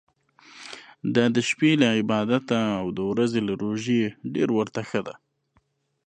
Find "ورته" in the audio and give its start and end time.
4.57-4.81